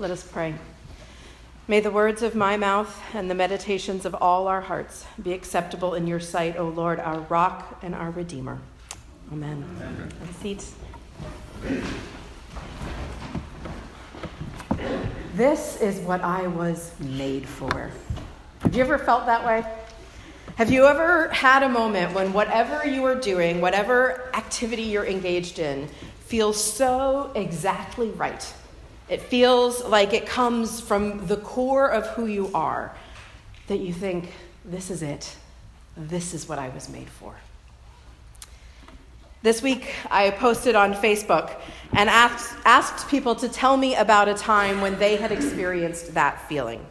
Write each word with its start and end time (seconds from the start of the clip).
Let 0.00 0.12
us 0.12 0.22
pray. 0.22 0.54
May 1.66 1.80
the 1.80 1.90
words 1.90 2.22
of 2.22 2.36
my 2.36 2.56
mouth 2.56 3.02
and 3.14 3.28
the 3.28 3.34
meditations 3.34 4.06
of 4.06 4.14
all 4.14 4.46
our 4.46 4.60
hearts 4.60 5.04
be 5.20 5.32
acceptable 5.32 5.94
in 5.94 6.06
your 6.06 6.20
sight, 6.20 6.56
O 6.56 6.68
Lord, 6.68 7.00
our 7.00 7.18
rock 7.22 7.80
and 7.82 7.96
our 7.96 8.12
redeemer. 8.12 8.60
Amen. 9.32 9.64
Amen. 9.76 10.12
Have 10.20 10.30
a 10.30 10.34
seat. 10.34 10.64
This 15.34 15.80
is 15.80 15.98
what 15.98 16.20
I 16.20 16.46
was 16.46 16.92
made 17.00 17.48
for. 17.48 17.90
Have 18.60 18.76
you 18.76 18.82
ever 18.82 18.98
felt 18.98 19.26
that 19.26 19.44
way? 19.44 19.64
Have 20.54 20.70
you 20.70 20.86
ever 20.86 21.28
had 21.30 21.64
a 21.64 21.68
moment 21.68 22.14
when 22.14 22.32
whatever 22.32 22.86
you 22.86 23.04
are 23.04 23.16
doing, 23.16 23.60
whatever 23.60 24.30
activity 24.32 24.82
you're 24.82 25.06
engaged 25.06 25.58
in, 25.58 25.88
feels 26.20 26.62
so 26.62 27.32
exactly 27.34 28.10
right? 28.10 28.54
It 29.08 29.22
feels 29.22 29.82
like 29.84 30.12
it 30.12 30.26
comes 30.26 30.80
from 30.80 31.26
the 31.26 31.38
core 31.38 31.88
of 31.88 32.06
who 32.08 32.26
you 32.26 32.50
are 32.54 32.94
that 33.68 33.78
you 33.78 33.92
think, 33.92 34.32
this 34.64 34.90
is 34.90 35.02
it. 35.02 35.34
This 35.96 36.34
is 36.34 36.48
what 36.48 36.58
I 36.58 36.68
was 36.68 36.88
made 36.88 37.08
for. 37.08 37.34
This 39.42 39.62
week, 39.62 39.94
I 40.10 40.30
posted 40.30 40.74
on 40.74 40.92
Facebook 40.94 41.52
and 41.92 42.10
asked, 42.10 42.56
asked 42.64 43.08
people 43.08 43.34
to 43.36 43.48
tell 43.48 43.76
me 43.76 43.94
about 43.94 44.28
a 44.28 44.34
time 44.34 44.80
when 44.80 44.98
they 44.98 45.16
had 45.16 45.32
experienced 45.32 46.12
that 46.14 46.46
feeling. 46.48 46.84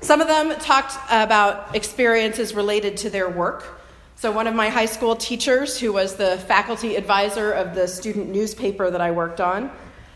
Some 0.00 0.20
of 0.20 0.28
them 0.28 0.54
talked 0.58 0.96
about 1.10 1.74
experiences 1.74 2.54
related 2.54 2.96
to 2.98 3.08
their 3.08 3.30
work. 3.30 3.80
So, 4.16 4.30
one 4.30 4.46
of 4.46 4.54
my 4.54 4.68
high 4.68 4.86
school 4.86 5.16
teachers, 5.16 5.78
who 5.78 5.92
was 5.92 6.16
the 6.16 6.38
faculty 6.46 6.96
advisor 6.96 7.52
of 7.52 7.74
the 7.74 7.88
student 7.88 8.28
newspaper 8.28 8.90
that 8.90 9.00
I 9.00 9.10
worked 9.10 9.40
on, 9.40 9.70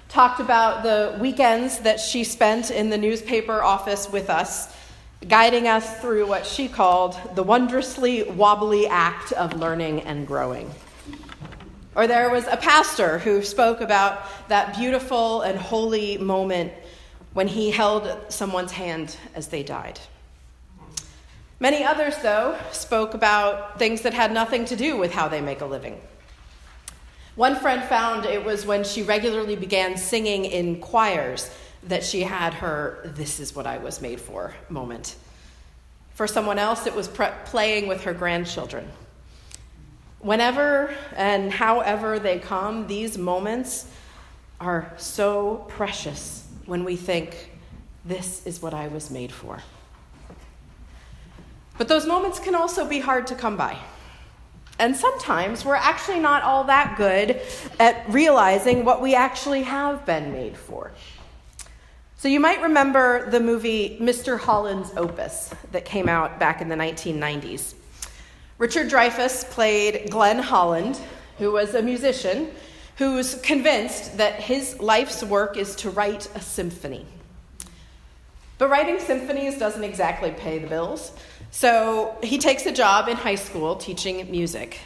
talked 0.08 0.40
about 0.40 0.82
the 0.82 1.16
weekends 1.20 1.78
that 1.80 2.00
she 2.00 2.24
spent 2.24 2.70
in 2.70 2.90
the 2.90 2.98
newspaper 2.98 3.62
office 3.62 4.10
with 4.10 4.30
us, 4.30 4.74
guiding 5.26 5.68
us 5.68 6.00
through 6.00 6.26
what 6.26 6.46
she 6.46 6.68
called 6.68 7.16
the 7.34 7.42
wondrously 7.42 8.22
wobbly 8.22 8.86
act 8.86 9.32
of 9.32 9.52
learning 9.54 10.00
and 10.02 10.26
growing. 10.26 10.70
Or 11.94 12.06
there 12.06 12.30
was 12.30 12.46
a 12.46 12.56
pastor 12.56 13.18
who 13.18 13.42
spoke 13.42 13.80
about 13.80 14.22
that 14.48 14.76
beautiful 14.76 15.42
and 15.42 15.58
holy 15.58 16.16
moment 16.16 16.72
when 17.34 17.48
he 17.48 17.70
held 17.70 18.16
someone's 18.28 18.72
hand 18.72 19.16
as 19.34 19.48
they 19.48 19.62
died. 19.62 20.00
Many 21.60 21.84
others, 21.84 22.16
though, 22.18 22.56
spoke 22.70 23.14
about 23.14 23.78
things 23.78 24.02
that 24.02 24.14
had 24.14 24.32
nothing 24.32 24.64
to 24.66 24.76
do 24.76 24.96
with 24.96 25.12
how 25.12 25.26
they 25.28 25.40
make 25.40 25.60
a 25.60 25.66
living. 25.66 26.00
One 27.38 27.54
friend 27.54 27.84
found 27.84 28.26
it 28.26 28.44
was 28.44 28.66
when 28.66 28.82
she 28.82 29.04
regularly 29.04 29.54
began 29.54 29.96
singing 29.96 30.44
in 30.44 30.80
choirs 30.80 31.48
that 31.84 32.02
she 32.02 32.22
had 32.22 32.52
her 32.54 32.98
This 33.14 33.38
is 33.38 33.54
what 33.54 33.64
I 33.64 33.78
was 33.78 34.02
made 34.02 34.20
for 34.20 34.54
moment. 34.68 35.14
For 36.14 36.26
someone 36.26 36.58
else, 36.58 36.88
it 36.88 36.96
was 36.96 37.06
pre- 37.06 37.28
playing 37.44 37.86
with 37.86 38.02
her 38.02 38.12
grandchildren. 38.12 38.88
Whenever 40.18 40.92
and 41.14 41.52
however 41.52 42.18
they 42.18 42.40
come, 42.40 42.88
these 42.88 43.16
moments 43.16 43.86
are 44.60 44.92
so 44.96 45.64
precious 45.68 46.44
when 46.66 46.82
we 46.82 46.96
think, 46.96 47.52
This 48.04 48.44
is 48.48 48.60
what 48.60 48.74
I 48.74 48.88
was 48.88 49.12
made 49.12 49.30
for. 49.30 49.62
But 51.76 51.86
those 51.86 52.04
moments 52.04 52.40
can 52.40 52.56
also 52.56 52.84
be 52.84 52.98
hard 52.98 53.28
to 53.28 53.36
come 53.36 53.56
by. 53.56 53.78
And 54.78 54.96
sometimes 54.96 55.64
we're 55.64 55.74
actually 55.74 56.20
not 56.20 56.42
all 56.42 56.64
that 56.64 56.96
good 56.96 57.40
at 57.80 58.08
realizing 58.08 58.84
what 58.84 59.02
we 59.02 59.14
actually 59.14 59.62
have 59.62 60.06
been 60.06 60.32
made 60.32 60.56
for. 60.56 60.92
So 62.16 62.28
you 62.28 62.40
might 62.40 62.62
remember 62.62 63.30
the 63.30 63.40
movie 63.40 63.98
Mr. 64.00 64.38
Holland's 64.38 64.90
Opus 64.96 65.54
that 65.72 65.84
came 65.84 66.08
out 66.08 66.38
back 66.38 66.60
in 66.60 66.68
the 66.68 66.74
1990s. 66.74 67.74
Richard 68.58 68.90
Dreyfuss 68.90 69.48
played 69.50 70.10
Glenn 70.10 70.40
Holland, 70.40 70.98
who 71.38 71.52
was 71.52 71.74
a 71.74 71.82
musician 71.82 72.50
who's 72.96 73.36
convinced 73.36 74.16
that 74.16 74.40
his 74.40 74.80
life's 74.80 75.22
work 75.22 75.56
is 75.56 75.76
to 75.76 75.90
write 75.90 76.28
a 76.34 76.40
symphony. 76.40 77.06
But 78.58 78.70
writing 78.70 78.98
symphonies 78.98 79.56
doesn't 79.56 79.84
exactly 79.84 80.32
pay 80.32 80.58
the 80.58 80.66
bills. 80.66 81.12
So 81.50 82.16
he 82.22 82.38
takes 82.38 82.66
a 82.66 82.72
job 82.72 83.08
in 83.08 83.16
high 83.16 83.34
school 83.34 83.76
teaching 83.76 84.30
music. 84.30 84.78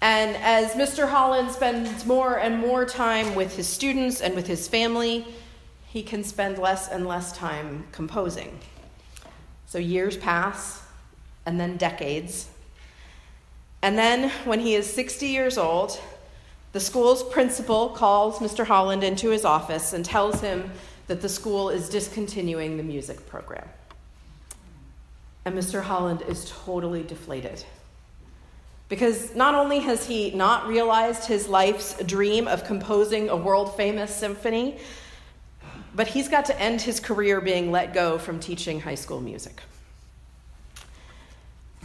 And 0.00 0.36
as 0.36 0.72
Mr. 0.72 1.08
Holland 1.08 1.50
spends 1.50 2.06
more 2.06 2.38
and 2.38 2.58
more 2.58 2.84
time 2.84 3.34
with 3.34 3.56
his 3.56 3.66
students 3.66 4.20
and 4.20 4.34
with 4.34 4.46
his 4.46 4.68
family, 4.68 5.26
he 5.86 6.02
can 6.02 6.22
spend 6.22 6.58
less 6.58 6.88
and 6.88 7.06
less 7.06 7.36
time 7.36 7.86
composing. 7.92 8.58
So 9.66 9.78
years 9.78 10.16
pass, 10.16 10.82
and 11.48 11.58
then 11.58 11.78
decades. 11.78 12.48
And 13.80 13.96
then, 13.96 14.30
when 14.44 14.60
he 14.60 14.74
is 14.74 14.86
60 14.92 15.26
years 15.26 15.56
old, 15.56 15.98
the 16.72 16.80
school's 16.80 17.22
principal 17.22 17.88
calls 17.88 18.38
Mr. 18.38 18.66
Holland 18.66 19.02
into 19.02 19.30
his 19.30 19.46
office 19.46 19.94
and 19.94 20.04
tells 20.04 20.42
him 20.42 20.70
that 21.06 21.22
the 21.22 21.28
school 21.28 21.70
is 21.70 21.88
discontinuing 21.88 22.76
the 22.76 22.82
music 22.82 23.26
program. 23.26 23.66
And 25.48 25.56
Mr. 25.58 25.80
Holland 25.80 26.22
is 26.28 26.52
totally 26.66 27.02
deflated. 27.02 27.64
Because 28.90 29.34
not 29.34 29.54
only 29.54 29.78
has 29.78 30.06
he 30.06 30.30
not 30.32 30.68
realized 30.68 31.24
his 31.24 31.48
life's 31.48 31.94
dream 32.04 32.46
of 32.46 32.64
composing 32.64 33.30
a 33.30 33.36
world 33.36 33.74
famous 33.74 34.14
symphony, 34.14 34.76
but 35.94 36.06
he's 36.06 36.28
got 36.28 36.44
to 36.44 36.60
end 36.60 36.82
his 36.82 37.00
career 37.00 37.40
being 37.40 37.72
let 37.72 37.94
go 37.94 38.18
from 38.18 38.38
teaching 38.40 38.78
high 38.78 38.94
school 38.94 39.22
music. 39.22 39.62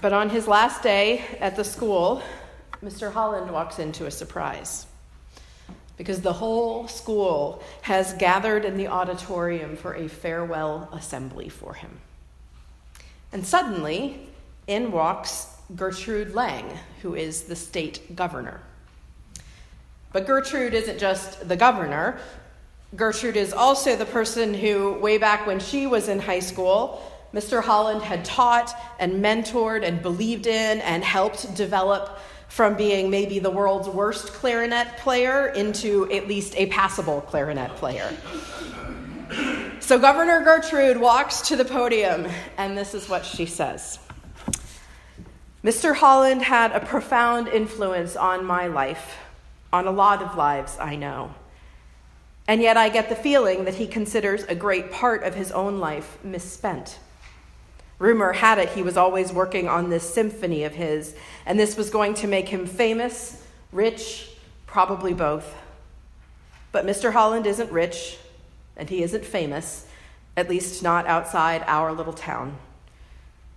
But 0.02 0.12
on 0.12 0.30
his 0.30 0.46
last 0.46 0.84
day 0.84 1.24
at 1.40 1.56
the 1.56 1.64
school, 1.64 2.22
Mr. 2.84 3.14
Holland 3.14 3.50
walks 3.50 3.80
into 3.80 4.08
a 4.08 4.12
surprise. 4.12 4.88
Because 5.96 6.20
the 6.20 6.34
whole 6.34 6.90
school 6.90 7.64
has 7.84 8.12
gathered 8.16 8.66
in 8.66 8.76
the 8.76 8.90
auditorium 8.90 9.78
for 9.78 9.96
a 9.96 10.10
farewell 10.10 10.90
assembly 10.92 11.48
for 11.48 11.76
him. 11.76 12.02
And 13.34 13.46
suddenly, 13.46 14.30
in 14.68 14.92
walks 14.92 15.48
Gertrude 15.76 16.34
Lang, 16.34 16.70
who 17.02 17.16
is 17.16 17.44
the 17.44 17.56
state 17.56 18.16
governor. 18.16 18.62
But 20.12 20.28
Gertrude 20.28 20.76
isn't 20.76 21.00
just 21.00 21.50
the 21.50 21.56
governor. 21.56 22.20
Gertrude 22.96 23.36
is 23.36 23.52
also 23.52 23.96
the 23.96 24.06
person 24.06 24.54
who, 24.54 24.94
way 25.00 25.18
back 25.18 25.48
when 25.48 25.60
she 25.60 25.88
was 25.88 26.08
in 26.08 26.20
high 26.20 26.40
school, 26.40 27.02
Mr. 27.34 27.64
Holland 27.64 28.04
had 28.04 28.24
taught 28.24 28.76
and 29.00 29.14
mentored 29.14 29.84
and 29.84 30.04
believed 30.04 30.46
in 30.46 30.82
and 30.82 31.04
helped 31.04 31.56
develop 31.56 32.20
from 32.48 32.76
being 32.76 33.10
maybe 33.10 33.40
the 33.40 33.50
world's 33.50 33.90
worst 33.90 34.28
clarinet 34.28 34.98
player 34.98 35.48
into 35.48 36.12
at 36.12 36.28
least 36.28 36.54
a 36.56 36.68
passable 36.68 37.22
clarinet 37.22 37.76
player. 37.78 38.16
So 39.84 40.00
Governor 40.00 40.42
Gertrude 40.42 40.96
walks 40.96 41.42
to 41.50 41.58
the 41.58 41.66
podium, 41.66 42.26
and 42.58 42.78
this 42.78 42.94
is 42.94 43.10
what 43.10 43.26
she 43.26 43.46
says 43.46 44.00
Mr. 45.62 45.94
Holland 45.94 46.42
had 46.42 46.72
a 46.72 46.80
profound 46.80 47.50
influence 47.50 48.16
on 48.16 48.46
my 48.46 48.68
life, 48.68 49.18
on 49.74 49.86
a 49.86 49.92
lot 49.92 50.22
of 50.22 50.38
lives 50.38 50.78
I 50.80 50.96
know. 50.96 51.36
And 52.48 52.62
yet 52.62 52.78
I 52.78 52.88
get 52.88 53.10
the 53.10 53.16
feeling 53.16 53.66
that 53.66 53.76
he 53.76 53.86
considers 53.86 54.46
a 54.46 54.56
great 54.56 54.90
part 54.90 55.24
of 55.24 55.36
his 55.36 55.52
own 55.52 55.80
life 55.80 56.18
misspent. 56.24 56.98
Rumor 58.00 58.32
had 58.32 58.60
it 58.60 58.70
he 58.70 58.84
was 58.84 58.96
always 58.96 59.34
working 59.34 59.68
on 59.68 59.90
this 59.90 60.14
symphony 60.14 60.64
of 60.64 60.72
his, 60.72 61.14
and 61.46 61.60
this 61.60 61.76
was 61.76 61.90
going 61.90 62.14
to 62.16 62.28
make 62.28 62.48
him 62.48 62.66
famous, 62.66 63.44
rich, 63.74 64.30
probably 64.66 65.14
both. 65.14 65.54
But 66.72 66.86
Mr. 66.86 67.12
Holland 67.12 67.46
isn't 67.46 67.70
rich, 67.70 68.18
and 68.76 68.90
he 68.90 69.04
isn't 69.04 69.26
famous, 69.26 69.88
at 70.36 70.50
least 70.50 70.84
not 70.84 71.08
outside 71.08 71.64
our 71.68 71.94
little 71.94 72.14
town. 72.14 72.58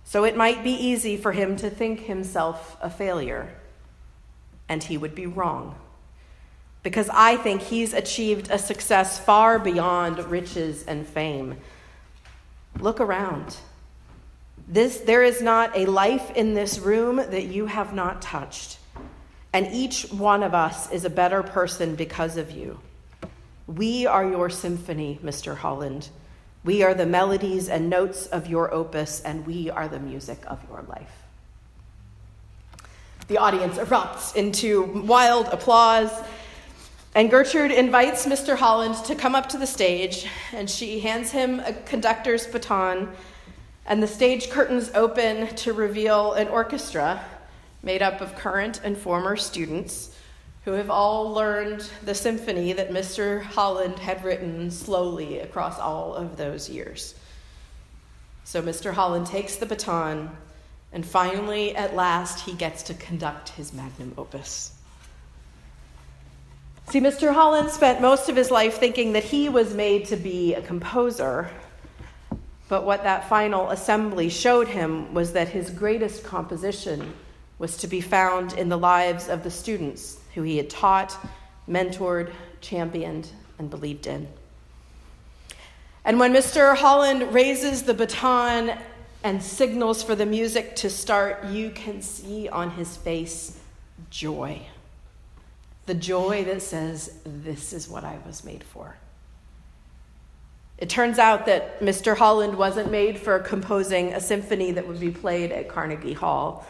So 0.03 0.23
it 0.23 0.37
might 0.37 0.63
be 0.63 0.71
easy 0.71 1.17
for 1.17 1.33
him 1.33 1.57
to 1.57 1.69
think 1.69 2.01
himself 2.01 2.77
a 2.81 2.89
failure, 2.89 3.53
and 4.69 4.83
he 4.83 4.97
would 4.97 5.15
be 5.15 5.25
wrong. 5.25 5.75
Because 6.81 7.09
I 7.11 7.35
think 7.35 7.61
he's 7.61 7.93
achieved 7.93 8.49
a 8.49 8.57
success 8.57 9.19
far 9.19 9.59
beyond 9.59 10.19
riches 10.31 10.85
and 10.85 11.05
fame. 11.05 11.57
Look 12.79 13.01
around. 13.01 13.57
This, 14.67 14.97
there 14.97 15.23
is 15.23 15.41
not 15.41 15.75
a 15.75 15.85
life 15.85 16.31
in 16.35 16.53
this 16.53 16.79
room 16.79 17.17
that 17.17 17.45
you 17.45 17.65
have 17.65 17.93
not 17.93 18.21
touched. 18.21 18.77
And 19.51 19.67
each 19.73 20.03
one 20.11 20.43
of 20.43 20.53
us 20.53 20.91
is 20.91 21.03
a 21.03 21.09
better 21.09 21.41
person 21.41 21.95
because 21.95 22.37
of 22.37 22.51
you. 22.51 22.79
We 23.67 24.05
are 24.05 24.25
your 24.25 24.49
symphony, 24.49 25.19
Mr. 25.21 25.57
Holland. 25.57 26.07
We 26.63 26.83
are 26.83 26.93
the 26.93 27.05
melodies 27.05 27.67
and 27.67 27.89
notes 27.89 28.25
of 28.27 28.47
your 28.47 28.73
opus, 28.73 29.19
and 29.21 29.45
we 29.45 29.69
are 29.69 29.89
the 29.89 29.99
music 29.99 30.39
of 30.47 30.63
your 30.69 30.83
life. 30.87 31.11
The 33.27 33.37
audience 33.37 33.77
erupts 33.77 34.37
into 34.37 34.83
wild 34.83 35.47
applause, 35.47 36.11
And 37.13 37.29
Gertrude 37.29 37.71
invites 37.71 38.25
Mr. 38.25 38.55
Holland 38.55 38.95
to 39.05 39.15
come 39.15 39.35
up 39.35 39.49
to 39.49 39.57
the 39.57 39.67
stage, 39.67 40.27
and 40.53 40.69
she 40.69 40.99
hands 41.01 41.31
him 41.31 41.59
a 41.59 41.73
conductor's 41.73 42.47
baton, 42.47 43.09
and 43.85 44.01
the 44.01 44.07
stage 44.07 44.49
curtains 44.49 44.91
open 44.93 45.53
to 45.55 45.73
reveal 45.73 46.33
an 46.33 46.47
orchestra 46.47 47.21
made 47.83 48.01
up 48.01 48.21
of 48.21 48.35
current 48.35 48.79
and 48.83 48.97
former 48.97 49.35
students 49.35 50.15
who 50.67 50.73
have 50.73 50.89
all 50.89 51.31
learned 51.31 51.89
the 52.03 52.13
symphony 52.13 52.73
that 52.73 52.89
Mr. 52.89 53.41
Holland 53.41 53.97
had 53.97 54.21
written 54.21 54.69
slowly 54.69 55.39
across 55.39 55.79
all 55.79 56.13
of 56.13 56.35
those 56.35 56.69
years. 56.69 57.15
So 58.43 58.61
Mr. 58.61 58.91
Holland 58.91 59.27
takes 59.27 59.55
the 59.55 59.65
baton, 59.65 60.29
and 60.91 61.05
finally, 61.05 61.73
at 61.73 61.95
last, 61.95 62.41
he 62.41 62.51
gets 62.51 62.83
to 62.83 62.93
conduct 62.95 63.47
his 63.47 63.71
magnum 63.71 64.13
opus. 64.17 64.73
See, 66.89 66.99
Mr. 66.99 67.33
Holland 67.33 67.69
spent 67.69 68.01
most 68.01 68.27
of 68.27 68.35
his 68.35 68.51
life 68.51 68.77
thinking 68.77 69.13
that 69.13 69.23
he 69.23 69.47
was 69.47 69.73
made 69.73 70.03
to 70.07 70.17
be 70.17 70.53
a 70.53 70.61
composer. 70.61 71.49
But 72.67 72.83
what 72.83 73.03
that 73.03 73.29
final 73.29 73.69
assembly 73.69 74.27
showed 74.27 74.67
him 74.67 75.13
was 75.13 75.31
that 75.31 75.47
his 75.47 75.69
greatest 75.69 76.25
composition 76.25 77.13
was 77.57 77.77
to 77.77 77.87
be 77.87 78.01
found 78.01 78.51
in 78.51 78.67
the 78.67 78.77
lives 78.77 79.29
of 79.29 79.45
the 79.45 79.51
students 79.51 80.19
who 80.37 80.43
he 80.43 80.57
had 80.57 80.69
taught, 80.69 81.17
mentored, 81.67 82.31
championed, 82.61 83.27
and 83.57 83.71
believed 83.71 84.05
in. 84.05 84.27
And 86.05 86.19
when 86.19 86.31
Mr. 86.31 86.77
Holland 86.77 87.33
raises 87.33 87.81
the 87.81 87.95
baton 87.95 88.77
and 89.23 89.41
signals 89.41 90.03
for 90.03 90.13
the 90.13 90.27
music 90.27 90.75
to 90.75 90.91
start, 90.91 91.45
you 91.45 91.71
can 91.71 92.03
see 92.03 92.47
on 92.47 92.69
his 92.69 92.95
face 92.95 93.59
joy 94.11 94.61
the 95.87 95.95
joy 95.95 96.43
that 96.43 96.61
says, 96.61 97.17
This 97.25 97.73
is 97.73 97.89
what 97.89 98.03
I 98.03 98.19
was 98.27 98.43
made 98.43 98.63
for. 98.63 98.95
It 100.77 100.87
turns 100.87 101.17
out 101.17 101.47
that 101.47 101.79
Mr. 101.79 102.15
Holland 102.15 102.55
wasn't 102.55 102.91
made 102.91 103.17
for 103.17 103.39
composing 103.39 104.13
a 104.13 104.21
symphony 104.21 104.71
that 104.73 104.87
would 104.87 104.99
be 104.99 105.09
played 105.09 105.51
at 105.51 105.67
Carnegie 105.67 106.13
Hall. 106.13 106.67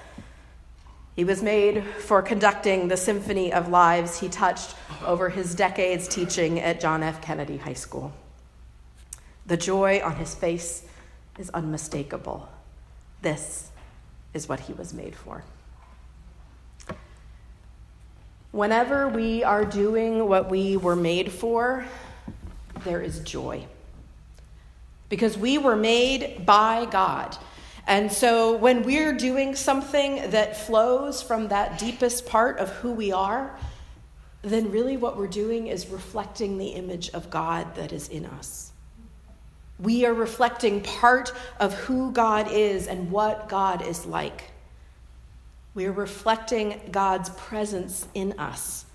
He 1.18 1.24
was 1.24 1.42
made 1.42 1.84
for 1.84 2.22
conducting 2.22 2.90
the 2.90 2.96
symphony 2.96 3.52
of 3.52 3.69
lives 3.69 4.19
he 4.19 4.30
touched 4.30 4.75
over 5.04 5.30
his 5.30 5.56
decades 5.56 6.08
teaching 6.08 6.60
at 6.60 6.80
John 6.80 7.02
F. 7.02 7.24
Kennedy 7.24 7.58
High 7.58 7.74
School. 7.74 8.14
The 9.48 9.58
joy 9.58 10.00
on 10.04 10.18
his 10.18 10.36
face 10.36 10.84
is 11.40 11.50
unmistakable. 11.50 12.48
This 13.24 13.72
is 14.36 14.48
what 14.48 14.60
he 14.60 14.74
was 14.74 14.94
made 14.94 15.16
for. 15.16 15.44
Whenever 18.52 19.10
we 19.10 19.44
are 19.44 19.66
doing 19.66 20.30
what 20.30 20.52
we 20.52 20.78
were 20.78 20.96
made 20.96 21.31
for, 21.31 21.84
there 22.84 23.02
is 23.02 23.22
joy. 23.22 23.66
Because 25.10 25.36
we 25.36 25.58
were 25.58 25.75
made 25.75 26.46
by 26.46 26.86
God. 26.86 27.36
And 27.88 28.12
so 28.12 28.57
when 28.57 28.84
we're 28.84 29.13
doing 29.13 29.56
something 29.56 30.30
that 30.31 30.57
flows 30.57 31.22
from 31.22 31.48
that 31.48 31.80
deepest 31.80 32.25
part 32.25 32.60
of 32.60 32.69
who 32.69 32.92
we 32.92 33.13
are, 33.13 33.57
then 34.42 34.69
really 34.72 34.98
what 34.98 35.18
we're 35.18 35.28
doing 35.28 35.68
is 35.68 35.88
reflecting 35.88 36.57
the 36.57 36.68
image 36.68 37.10
of 37.12 37.30
God 37.30 37.75
that 37.75 37.94
is 37.94 38.10
in 38.10 38.25
us. 38.25 38.74
We 39.80 40.06
are 40.06 40.13
reflecting 40.13 40.81
part 40.81 41.31
of 41.62 41.74
who 41.74 42.12
God 42.12 42.51
is 42.51 42.88
and 42.88 43.10
what 43.10 43.48
God 43.48 43.81
is 43.81 44.06
like. 44.06 44.44
We 45.74 45.86
are 45.86 45.92
reflecting 45.92 46.81
God's 46.92 47.30
presence 47.31 48.07
in 48.13 48.38
us. 48.38 48.86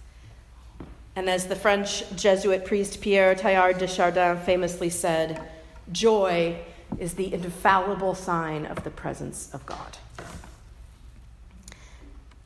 And 1.17 1.31
as 1.31 1.47
the 1.47 1.57
French 1.57 2.05
Jesuit 2.17 2.65
priest 2.65 3.01
Pierre 3.01 3.35
Teilhard 3.35 3.79
de 3.79 3.87
Chardin 3.87 4.39
famously 4.39 4.91
said, 4.91 5.49
joy 5.93 6.59
is 6.99 7.15
the 7.15 7.33
infallible 7.33 8.15
sign 8.15 8.67
of 8.67 8.85
the 8.85 8.91
presence 8.91 9.53
of 9.53 9.65
God. 9.67 9.99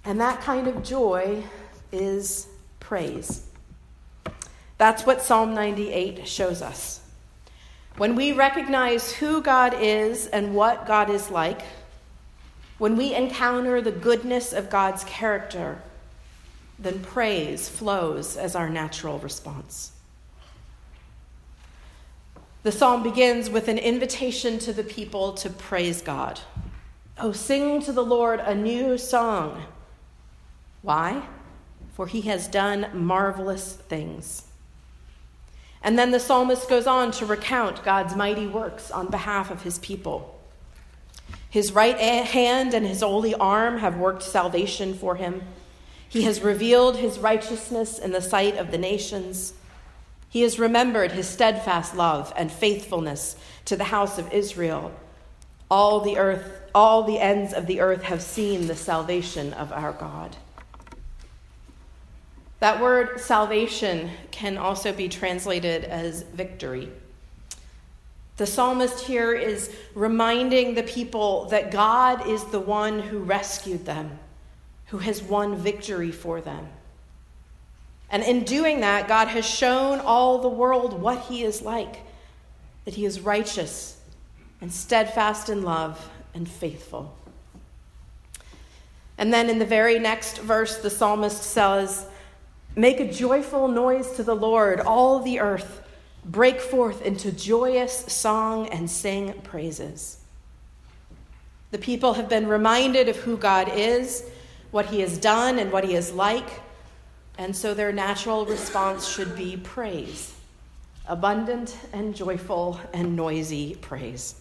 And 0.04 0.20
that 0.20 0.40
kind 0.40 0.68
of 0.68 0.84
joy 0.84 1.42
is 1.92 2.46
praise. 2.78 3.46
That's 4.78 5.04
what 5.04 5.22
Psalm 5.22 5.54
98 5.54 6.28
shows 6.28 6.62
us. 6.62 7.00
When 7.96 8.14
we 8.14 8.32
recognize 8.32 9.12
who 9.12 9.40
God 9.40 9.74
is 9.80 10.26
and 10.26 10.54
what 10.54 10.86
God 10.86 11.08
is 11.08 11.30
like, 11.30 11.62
when 12.78 12.96
we 12.96 13.14
encounter 13.14 13.80
the 13.80 13.90
goodness 13.90 14.52
of 14.52 14.68
God's 14.68 15.02
character, 15.04 15.80
then 16.78 17.00
praise 17.00 17.68
flows 17.70 18.36
as 18.36 18.54
our 18.54 18.68
natural 18.68 19.18
response. 19.18 19.92
The 22.66 22.72
psalm 22.72 23.04
begins 23.04 23.48
with 23.48 23.68
an 23.68 23.78
invitation 23.78 24.58
to 24.58 24.72
the 24.72 24.82
people 24.82 25.34
to 25.34 25.50
praise 25.50 26.02
God. 26.02 26.40
Oh, 27.16 27.30
sing 27.30 27.80
to 27.82 27.92
the 27.92 28.02
Lord 28.04 28.40
a 28.40 28.56
new 28.56 28.98
song. 28.98 29.62
Why? 30.82 31.22
For 31.94 32.08
he 32.08 32.22
has 32.22 32.48
done 32.48 32.88
marvelous 32.92 33.74
things. 33.74 34.48
And 35.80 35.96
then 35.96 36.10
the 36.10 36.18
psalmist 36.18 36.68
goes 36.68 36.88
on 36.88 37.12
to 37.12 37.24
recount 37.24 37.84
God's 37.84 38.16
mighty 38.16 38.48
works 38.48 38.90
on 38.90 39.12
behalf 39.12 39.52
of 39.52 39.62
his 39.62 39.78
people. 39.78 40.36
His 41.48 41.70
right 41.70 41.96
hand 41.96 42.74
and 42.74 42.84
his 42.84 43.00
holy 43.00 43.36
arm 43.36 43.78
have 43.78 43.96
worked 43.96 44.24
salvation 44.24 44.92
for 44.94 45.14
him. 45.14 45.42
He 46.08 46.22
has 46.22 46.40
revealed 46.40 46.96
his 46.96 47.20
righteousness 47.20 47.96
in 48.00 48.10
the 48.10 48.20
sight 48.20 48.56
of 48.56 48.72
the 48.72 48.78
nations. 48.78 49.52
He 50.36 50.42
has 50.42 50.58
remembered 50.58 51.12
his 51.12 51.26
steadfast 51.26 51.96
love 51.96 52.30
and 52.36 52.52
faithfulness 52.52 53.36
to 53.64 53.74
the 53.74 53.84
house 53.84 54.18
of 54.18 54.34
Israel. 54.34 54.92
All 55.70 56.00
the 56.00 56.18
earth, 56.18 56.60
all 56.74 57.04
the 57.04 57.18
ends 57.18 57.54
of 57.54 57.66
the 57.66 57.80
earth 57.80 58.02
have 58.02 58.20
seen 58.20 58.66
the 58.66 58.76
salvation 58.76 59.54
of 59.54 59.72
our 59.72 59.92
God. 59.92 60.36
That 62.60 62.82
word 62.82 63.18
salvation 63.18 64.10
can 64.30 64.58
also 64.58 64.92
be 64.92 65.08
translated 65.08 65.84
as 65.84 66.20
victory. 66.24 66.92
The 68.36 68.44
psalmist 68.44 69.06
here 69.06 69.32
is 69.32 69.74
reminding 69.94 70.74
the 70.74 70.82
people 70.82 71.46
that 71.46 71.70
God 71.70 72.28
is 72.28 72.44
the 72.44 72.60
one 72.60 73.00
who 73.00 73.20
rescued 73.20 73.86
them, 73.86 74.18
who 74.88 74.98
has 74.98 75.22
won 75.22 75.56
victory 75.56 76.12
for 76.12 76.42
them. 76.42 76.68
And 78.10 78.22
in 78.22 78.44
doing 78.44 78.80
that, 78.80 79.08
God 79.08 79.28
has 79.28 79.44
shown 79.44 80.00
all 80.00 80.38
the 80.38 80.48
world 80.48 81.00
what 81.00 81.22
he 81.22 81.42
is 81.42 81.62
like 81.62 82.00
that 82.84 82.94
he 82.94 83.04
is 83.04 83.20
righteous 83.20 83.98
and 84.60 84.72
steadfast 84.72 85.48
in 85.48 85.62
love 85.62 86.08
and 86.34 86.48
faithful. 86.48 87.16
And 89.18 89.32
then 89.32 89.50
in 89.50 89.58
the 89.58 89.66
very 89.66 89.98
next 89.98 90.38
verse, 90.38 90.78
the 90.78 90.90
psalmist 90.90 91.42
says, 91.42 92.06
Make 92.76 93.00
a 93.00 93.10
joyful 93.10 93.68
noise 93.68 94.12
to 94.12 94.22
the 94.22 94.36
Lord, 94.36 94.80
all 94.80 95.20
the 95.20 95.40
earth 95.40 95.82
break 96.24 96.60
forth 96.60 97.02
into 97.02 97.32
joyous 97.32 98.04
song 98.12 98.68
and 98.68 98.90
sing 98.90 99.32
praises. 99.42 100.18
The 101.70 101.78
people 101.78 102.14
have 102.14 102.28
been 102.28 102.46
reminded 102.46 103.08
of 103.08 103.16
who 103.16 103.36
God 103.36 103.70
is, 103.74 104.24
what 104.70 104.86
he 104.86 105.00
has 105.00 105.18
done, 105.18 105.58
and 105.58 105.72
what 105.72 105.84
he 105.84 105.94
is 105.94 106.12
like, 106.12 106.60
and 107.38 107.54
so 107.54 107.74
their 107.74 107.92
natural 107.92 108.46
response 108.46 109.06
should 109.06 109.36
be 109.36 109.56
praise 109.56 110.36
abundant 111.08 111.76
and 111.92 112.14
joyful 112.14 112.80
and 112.92 113.14
noisy 113.14 113.76
praise. 113.76 114.40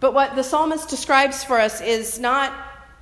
But 0.00 0.14
what 0.14 0.36
the 0.36 0.44
psalmist 0.44 0.88
describes 0.88 1.42
for 1.42 1.58
us 1.58 1.80
is 1.80 2.18
not 2.18 2.52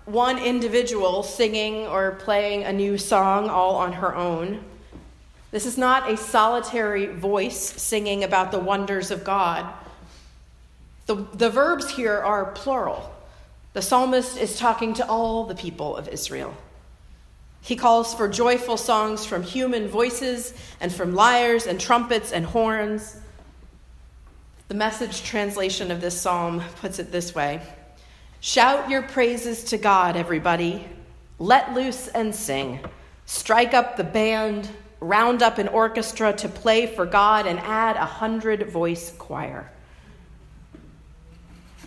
one 0.05 0.39
individual 0.39 1.23
singing 1.23 1.87
or 1.87 2.13
playing 2.13 2.65
a 2.65 2.73
new 2.73 2.99
song 2.99 3.49
all 3.49 3.77
on 3.77 3.93
her 3.93 4.15
own. 4.15 4.65
This 5.51 5.67
is 5.67 5.77
not 5.77 6.11
a 6.11 6.17
solitary 6.17 7.07
voice 7.07 7.59
singing 7.59 8.25
about 8.25 8.51
the 8.51 8.59
wonders 8.59 9.11
of 9.11 9.23
God. 9.23 9.71
The, 11.07 11.27
the 11.35 11.51
verbs 11.51 11.91
here 11.91 12.19
are 12.19 12.53
plural. 12.53 13.13
The 13.75 13.83
psalmist 13.83 14.39
is 14.39 14.59
talking 14.59 14.95
to 14.95 15.07
all 15.07 15.45
the 15.45 15.55
people 15.55 15.97
of 15.97 16.09
Israel. 16.09 16.55
He 17.63 17.77
calls 17.77 18.13
for 18.13 18.29
joyful 18.29 18.77
songs 18.77 19.25
from 19.25 19.45
human 19.45 19.87
voices 19.87 20.53
and 20.81 20.93
from 20.93 21.15
lyres 21.15 21.67
and 21.67 21.81
trumpets 21.81 22.33
and 22.33 22.45
horns. 22.45 23.17
The 24.67 24.75
message 24.75 25.23
translation 25.23 25.93
of 25.93 26.01
this 26.01 26.21
psalm 26.21 26.61
puts 26.81 26.99
it 26.99 27.13
this 27.13 27.35
way 27.35 27.63
Shout 28.41 28.91
your 28.91 29.03
praises 29.03 29.63
to 29.65 29.79
God, 29.79 30.17
everybody. 30.17 30.85
Let 31.39 31.73
loose 31.73 32.09
and 32.09 32.35
sing. 32.35 32.81
Strike 33.27 33.75
up 33.75 33.97
the 33.97 34.05
band, 34.05 34.69
round 34.99 35.41
up 35.41 35.59
an 35.59 35.69
orchestra 35.69 36.33
to 36.33 36.49
play 36.49 36.89
for 36.89 37.07
God 37.07 37.47
and 37.47 37.61
add 37.61 37.95
a 37.95 38.05
hundred 38.05 38.69
voice 38.71 39.13
choir. 39.19 39.71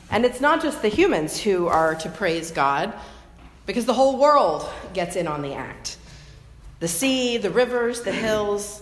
And 0.09 0.23
it's 0.23 0.39
not 0.39 0.61
just 0.61 0.81
the 0.81 0.87
humans 0.87 1.41
who 1.41 1.67
are 1.67 1.95
to 1.95 2.09
praise 2.09 2.51
God, 2.51 2.93
because 3.65 3.85
the 3.85 3.93
whole 3.93 4.17
world 4.17 4.67
gets 4.93 5.15
in 5.15 5.27
on 5.27 5.41
the 5.41 5.53
act. 5.53 5.97
The 6.79 6.87
sea, 6.87 7.37
the 7.37 7.49
rivers, 7.49 8.01
the 8.01 8.11
hills. 8.11 8.81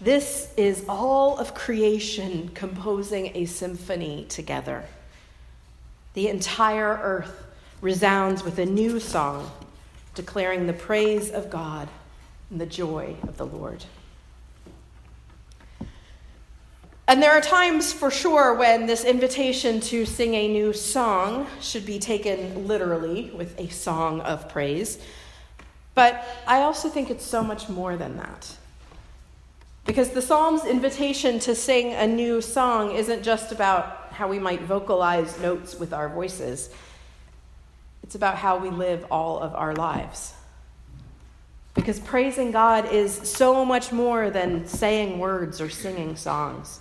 This 0.00 0.52
is 0.56 0.84
all 0.88 1.38
of 1.38 1.54
creation 1.54 2.50
composing 2.54 3.32
a 3.34 3.44
symphony 3.44 4.26
together. 4.28 4.84
The 6.14 6.28
entire 6.28 6.98
earth 7.02 7.44
resounds 7.80 8.42
with 8.42 8.58
a 8.58 8.66
new 8.66 8.98
song, 9.00 9.50
declaring 10.14 10.66
the 10.66 10.72
praise 10.72 11.30
of 11.30 11.50
God 11.50 11.88
and 12.50 12.60
the 12.60 12.66
joy 12.66 13.16
of 13.24 13.36
the 13.36 13.46
Lord. 13.46 13.84
And 17.06 17.22
there 17.22 17.32
are 17.32 17.40
times 17.42 17.92
for 17.92 18.10
sure 18.10 18.54
when 18.54 18.86
this 18.86 19.04
invitation 19.04 19.80
to 19.80 20.06
sing 20.06 20.34
a 20.34 20.48
new 20.48 20.72
song 20.72 21.46
should 21.60 21.84
be 21.84 21.98
taken 21.98 22.66
literally 22.66 23.30
with 23.34 23.60
a 23.60 23.68
song 23.68 24.22
of 24.22 24.48
praise. 24.48 24.98
But 25.94 26.24
I 26.46 26.62
also 26.62 26.88
think 26.88 27.10
it's 27.10 27.24
so 27.24 27.42
much 27.42 27.68
more 27.68 27.96
than 27.96 28.16
that. 28.16 28.56
Because 29.84 30.10
the 30.10 30.22
Psalm's 30.22 30.64
invitation 30.64 31.38
to 31.40 31.54
sing 31.54 31.92
a 31.92 32.06
new 32.06 32.40
song 32.40 32.92
isn't 32.92 33.22
just 33.22 33.52
about 33.52 34.08
how 34.12 34.26
we 34.26 34.38
might 34.38 34.62
vocalize 34.62 35.38
notes 35.40 35.78
with 35.78 35.92
our 35.92 36.08
voices, 36.08 36.70
it's 38.02 38.14
about 38.14 38.36
how 38.36 38.56
we 38.56 38.70
live 38.70 39.04
all 39.10 39.38
of 39.38 39.54
our 39.54 39.74
lives. 39.74 40.32
Because 41.74 42.00
praising 42.00 42.50
God 42.50 42.90
is 42.90 43.12
so 43.12 43.62
much 43.64 43.92
more 43.92 44.30
than 44.30 44.66
saying 44.66 45.18
words 45.18 45.60
or 45.60 45.68
singing 45.68 46.16
songs. 46.16 46.80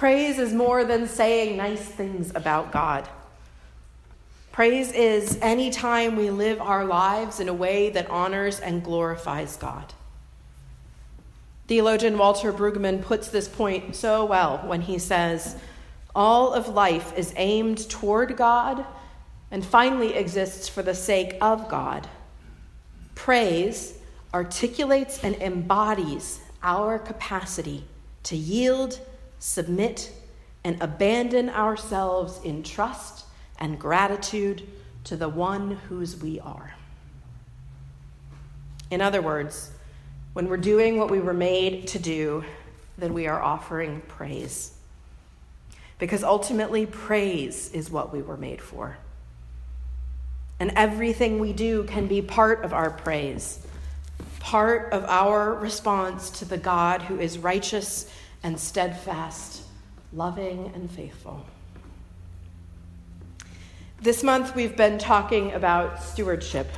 Praise 0.00 0.38
is 0.38 0.54
more 0.54 0.82
than 0.82 1.06
saying 1.06 1.58
nice 1.58 1.84
things 1.84 2.32
about 2.34 2.72
God. 2.72 3.06
Praise 4.50 4.92
is 4.92 5.38
any 5.42 5.68
time 5.68 6.16
we 6.16 6.30
live 6.30 6.58
our 6.58 6.86
lives 6.86 7.38
in 7.38 7.50
a 7.50 7.52
way 7.52 7.90
that 7.90 8.08
honors 8.08 8.60
and 8.60 8.82
glorifies 8.82 9.58
God. 9.58 9.92
Theologian 11.66 12.16
Walter 12.16 12.50
Brueggemann 12.50 13.02
puts 13.02 13.28
this 13.28 13.46
point 13.46 13.94
so 13.94 14.24
well 14.24 14.62
when 14.64 14.80
he 14.80 14.98
says, 14.98 15.56
All 16.14 16.54
of 16.54 16.68
life 16.68 17.12
is 17.14 17.34
aimed 17.36 17.86
toward 17.90 18.38
God 18.38 18.86
and 19.50 19.62
finally 19.62 20.14
exists 20.14 20.66
for 20.66 20.82
the 20.82 20.94
sake 20.94 21.36
of 21.42 21.68
God. 21.68 22.08
Praise 23.14 23.98
articulates 24.32 25.22
and 25.22 25.34
embodies 25.42 26.40
our 26.62 26.98
capacity 26.98 27.84
to 28.22 28.34
yield, 28.34 28.98
submit, 29.40 30.12
and 30.62 30.80
abandon 30.80 31.48
ourselves 31.48 32.38
in 32.44 32.62
trust 32.62 33.24
and 33.58 33.78
gratitude 33.78 34.62
to 35.04 35.16
the 35.16 35.28
one 35.28 35.72
whose 35.88 36.16
we 36.20 36.38
are. 36.40 36.74
In 38.90 39.00
other 39.00 39.22
words, 39.22 39.70
when 40.34 40.48
we're 40.48 40.56
doing 40.56 40.98
what 40.98 41.10
we 41.10 41.20
were 41.20 41.34
made 41.34 41.88
to 41.88 41.98
do, 41.98 42.44
then 42.98 43.14
we 43.14 43.26
are 43.26 43.40
offering 43.40 44.02
praise. 44.08 44.74
Because 45.98 46.22
ultimately, 46.22 46.86
praise 46.86 47.70
is 47.72 47.90
what 47.90 48.12
we 48.12 48.22
were 48.22 48.36
made 48.36 48.60
for. 48.60 48.96
And 50.58 50.72
everything 50.76 51.38
we 51.38 51.52
do 51.52 51.84
can 51.84 52.06
be 52.06 52.20
part 52.20 52.64
of 52.64 52.72
our 52.74 52.90
praise, 52.90 53.66
part 54.38 54.92
of 54.92 55.04
our 55.04 55.54
response 55.54 56.30
to 56.38 56.44
the 56.44 56.58
God 56.58 57.02
who 57.02 57.18
is 57.18 57.38
righteous 57.38 58.10
and 58.42 58.58
steadfast, 58.58 59.62
loving 60.12 60.72
and 60.74 60.90
faithful. 60.90 61.44
This 64.00 64.22
month, 64.22 64.54
we've 64.54 64.76
been 64.76 64.98
talking 64.98 65.52
about 65.52 66.02
stewardship. 66.02 66.68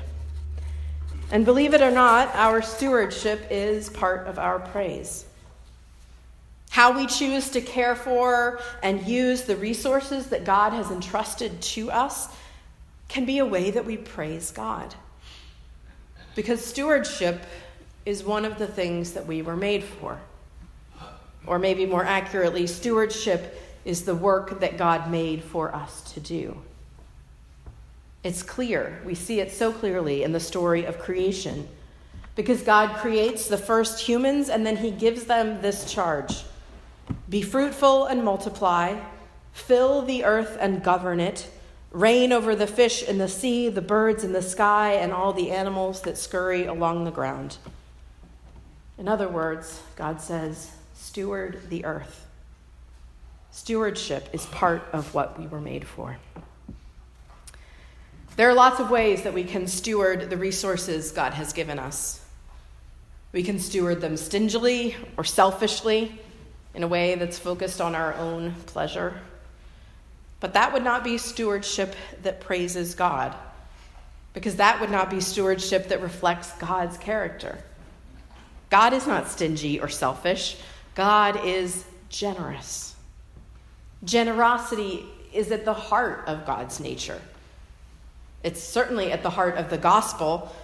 And 1.31 1.45
believe 1.45 1.73
it 1.73 1.81
or 1.81 1.90
not, 1.90 2.35
our 2.35 2.61
stewardship 2.62 3.47
is 3.50 3.88
part 3.88 4.26
of 4.26 4.38
our 4.38 4.59
praise. 4.59 5.25
How 6.71 6.97
we 6.97 7.07
choose 7.07 7.50
to 7.50 7.61
care 7.61 7.95
for 7.95 8.59
and 8.83 9.07
use 9.07 9.42
the 9.42 9.57
resources 9.57 10.28
that 10.28 10.45
God 10.45 10.73
has 10.73 10.90
entrusted 10.90 11.61
to 11.62 11.90
us 11.90 12.28
can 13.09 13.25
be 13.25 13.38
a 13.38 13.45
way 13.45 13.71
that 13.71 13.85
we 13.85 13.97
praise 13.99 14.50
God. 14.50 14.95
Because 16.35 16.64
stewardship 16.64 17.45
is 18.04 18.25
one 18.25 18.45
of 18.45 18.59
the 18.59 18.66
things 18.66 19.12
that 19.12 19.26
we 19.26 19.42
were 19.42 19.57
made 19.57 19.85
for. 19.85 20.19
Or 21.46 21.58
maybe 21.58 21.87
more 21.87 22.04
accurately, 22.04 22.66
stewardship 22.66 23.61
is 23.84 24.04
the 24.04 24.14
work 24.14 24.61
that 24.61 24.78
God 24.78 25.11
made 25.11 25.42
for 25.42 25.75
us 25.75 26.12
to 26.12 26.20
do. 26.20 26.56
It's 28.22 28.42
clear. 28.42 29.00
We 29.04 29.14
see 29.14 29.40
it 29.40 29.50
so 29.50 29.72
clearly 29.72 30.22
in 30.22 30.32
the 30.32 30.40
story 30.40 30.84
of 30.84 30.99
creation. 30.99 31.68
Because 32.34 32.62
God 32.62 32.96
creates 32.99 33.49
the 33.49 33.58
first 33.58 34.00
humans 34.00 34.49
and 34.49 34.64
then 34.64 34.76
he 34.76 34.90
gives 34.90 35.25
them 35.25 35.61
this 35.61 35.92
charge 35.92 36.44
Be 37.28 37.42
fruitful 37.42 38.06
and 38.06 38.25
multiply, 38.25 39.00
fill 39.52 40.02
the 40.02 40.25
earth 40.25 40.56
and 40.61 40.82
govern 40.82 41.20
it, 41.20 41.50
reign 41.90 42.32
over 42.32 42.54
the 42.54 42.66
fish 42.66 43.02
in 43.02 43.18
the 43.18 43.28
sea, 43.28 43.68
the 43.68 43.82
birds 43.82 44.25
in 44.25 44.32
the 44.32 44.42
sky, 44.42 44.92
and 44.92 45.12
all 45.12 45.32
the 45.32 45.50
animals 45.50 46.02
that 46.02 46.16
scurry 46.16 46.64
along 46.64 47.04
the 47.04 47.11
ground. 47.11 47.58
In 48.96 49.08
other 49.08 49.28
words, 49.28 49.82
God 49.96 50.20
says, 50.20 50.70
Steward 51.02 51.68
the 51.68 51.85
earth. 51.85 52.26
Stewardship 53.50 54.28
is 54.32 54.47
part 54.47 54.85
of 54.92 55.12
what 55.12 55.37
we 55.37 55.49
were 55.49 55.61
made 55.61 55.85
for. 55.85 56.16
There 58.37 58.49
are 58.49 58.54
lots 58.54 58.78
of 58.78 58.88
ways 58.88 59.25
that 59.25 59.35
we 59.35 59.42
can 59.42 59.66
steward 59.66 60.30
the 60.30 60.37
resources 60.37 61.11
God 61.11 61.35
has 61.35 61.52
given 61.52 61.80
us. 61.80 62.25
We 63.32 63.42
can 63.42 63.59
steward 63.59 64.00
them 64.00 64.16
stingily 64.16 64.94
or 65.16 65.25
selfishly 65.25 66.21
in 66.73 66.85
a 66.85 66.88
way 66.88 67.16
that's 67.16 67.38
focused 67.38 67.80
on 67.80 67.97
our 67.97 68.14
own 68.14 68.54
pleasure. 68.66 69.21
But 70.38 70.54
that 70.54 70.73
would 70.73 70.85
not 70.85 71.02
be 71.02 71.18
stewardship 71.18 71.97
that 72.23 72.40
praises 72.40 72.94
God, 72.94 73.35
because 74.35 74.56
that 74.56 74.80
would 74.80 74.90
not 74.90 75.11
be 75.11 75.21
stewardship 75.21 75.88
that 75.88 76.00
reflects 76.00 76.52
God's 76.52 76.97
character. 76.97 77.59
God 78.71 78.92
is 78.92 79.06
not 79.06 79.28
stingy 79.28 79.80
or 79.80 79.88
selfish, 79.88 80.56
God 80.94 81.44
is 81.44 81.84
generous. 82.08 82.94
Generosity 84.04 85.06
is 85.32 85.50
at 85.50 85.64
the 85.64 85.72
heart 85.72 86.25
of 86.26 86.44
God's 86.44 86.80
nature. 86.80 87.20
It's 88.42 88.62
certainly 88.62 89.12
at 89.12 89.22
the 89.22 89.30
heart 89.30 89.56
of 89.56 89.70
the 89.70 89.78
gospel, 89.78 90.54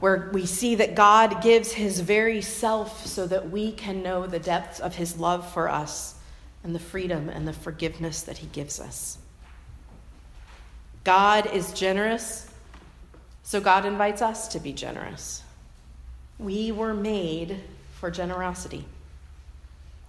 where 0.00 0.30
we 0.32 0.44
see 0.46 0.74
that 0.76 0.94
God 0.94 1.42
gives 1.42 1.72
his 1.72 2.00
very 2.00 2.42
self 2.42 3.06
so 3.06 3.26
that 3.26 3.50
we 3.50 3.72
can 3.72 4.02
know 4.02 4.26
the 4.26 4.38
depths 4.38 4.80
of 4.80 4.94
his 4.94 5.18
love 5.18 5.50
for 5.52 5.68
us 5.68 6.16
and 6.62 6.74
the 6.74 6.80
freedom 6.80 7.28
and 7.28 7.46
the 7.46 7.52
forgiveness 7.52 8.22
that 8.22 8.38
he 8.38 8.46
gives 8.48 8.80
us. 8.80 9.18
God 11.04 11.46
is 11.52 11.72
generous, 11.72 12.50
so 13.42 13.60
God 13.60 13.84
invites 13.84 14.22
us 14.22 14.48
to 14.48 14.58
be 14.58 14.72
generous. 14.72 15.42
We 16.38 16.72
were 16.72 16.94
made 16.94 17.60
for 18.00 18.10
generosity. 18.10 18.84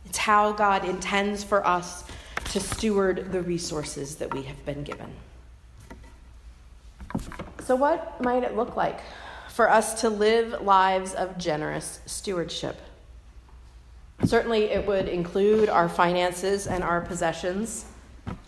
It's 0.05 0.17
how 0.17 0.51
God 0.51 0.85
intends 0.85 1.43
for 1.43 1.65
us 1.65 2.03
to 2.51 2.59
steward 2.59 3.31
the 3.31 3.41
resources 3.41 4.15
that 4.15 4.33
we 4.33 4.43
have 4.43 4.65
been 4.65 4.83
given. 4.83 5.11
So, 7.65 7.75
what 7.75 8.21
might 8.21 8.43
it 8.43 8.55
look 8.55 8.75
like 8.75 8.99
for 9.49 9.69
us 9.69 10.01
to 10.01 10.09
live 10.09 10.61
lives 10.61 11.13
of 11.13 11.37
generous 11.37 11.99
stewardship? 12.05 12.79
Certainly, 14.23 14.65
it 14.65 14.85
would 14.85 15.07
include 15.09 15.69
our 15.69 15.89
finances 15.89 16.67
and 16.67 16.83
our 16.83 17.01
possessions, 17.01 17.85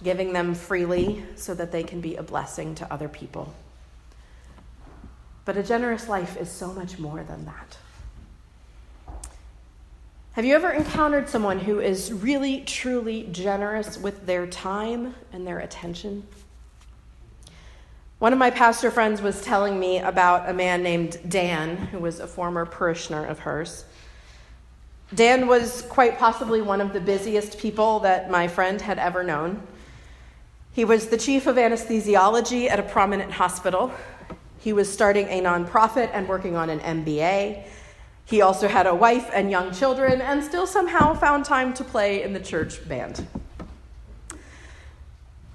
giving 0.03 0.33
them 0.33 0.53
freely 0.53 1.23
so 1.35 1.53
that 1.55 1.71
they 1.71 1.83
can 1.83 1.99
be 1.99 2.15
a 2.15 2.23
blessing 2.23 2.75
to 2.75 2.93
other 2.93 3.09
people. 3.09 3.53
But 5.45 5.57
a 5.57 5.63
generous 5.63 6.07
life 6.07 6.37
is 6.37 6.51
so 6.51 6.73
much 6.73 6.99
more 6.99 7.23
than 7.23 7.45
that. 7.45 7.77
Have 10.37 10.45
you 10.45 10.53
ever 10.53 10.69
encountered 10.69 11.27
someone 11.27 11.57
who 11.57 11.79
is 11.79 12.13
really, 12.13 12.61
truly 12.61 13.27
generous 13.31 13.97
with 13.97 14.27
their 14.27 14.45
time 14.45 15.15
and 15.33 15.47
their 15.47 15.57
attention? 15.57 16.27
One 18.19 18.33
of 18.33 18.37
my 18.37 18.51
pastor 18.51 18.91
friends 18.91 19.19
was 19.19 19.41
telling 19.41 19.79
me 19.79 19.97
about 19.97 20.47
a 20.47 20.53
man 20.53 20.83
named 20.83 21.17
Dan, 21.27 21.75
who 21.75 21.97
was 21.97 22.19
a 22.19 22.27
former 22.27 22.67
parishioner 22.67 23.25
of 23.25 23.39
hers. 23.39 23.85
Dan 25.11 25.47
was 25.47 25.81
quite 25.89 26.19
possibly 26.19 26.61
one 26.61 26.81
of 26.81 26.93
the 26.93 27.01
busiest 27.01 27.57
people 27.57 28.01
that 28.01 28.29
my 28.29 28.47
friend 28.47 28.79
had 28.79 28.99
ever 28.99 29.23
known. 29.23 29.65
He 30.71 30.85
was 30.85 31.07
the 31.07 31.17
chief 31.17 31.47
of 31.47 31.55
anesthesiology 31.55 32.69
at 32.69 32.79
a 32.79 32.83
prominent 32.83 33.31
hospital. 33.31 33.91
He 34.59 34.71
was 34.71 34.87
starting 34.93 35.25
a 35.29 35.41
nonprofit 35.41 36.11
and 36.13 36.27
working 36.27 36.55
on 36.55 36.69
an 36.69 36.79
MBA. 36.81 37.65
He 38.27 38.41
also 38.41 38.67
had 38.67 38.87
a 38.87 38.93
wife 38.93 39.29
and 39.33 39.49
young 39.49 39.73
children 39.73 40.19
and 40.19 40.43
still 40.43 40.67
somehow 40.67 41.13
found 41.13 41.45
time 41.45 41.73
to 41.75 41.83
play 41.85 42.23
in 42.23 42.33
the 42.33 42.41
church 42.41 42.87
band. 42.87 43.25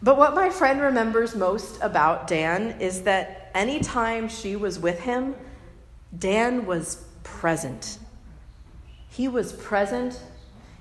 But 0.02 0.16
what 0.16 0.34
my 0.34 0.48
friend 0.48 0.80
remembers 0.80 1.36
most 1.36 1.78
about 1.82 2.26
Dan 2.26 2.80
is 2.80 3.02
that 3.02 3.50
anytime 3.54 4.26
she 4.26 4.56
was 4.56 4.78
with 4.78 5.00
him, 5.00 5.34
Dan 6.18 6.64
was 6.64 7.04
present. 7.24 7.98
He 9.10 9.28
was 9.28 9.52
present 9.52 10.18